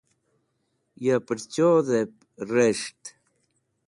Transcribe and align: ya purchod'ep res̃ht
ya 1.05 1.15
purchod'ep 1.25 2.13
res̃ht 2.53 3.03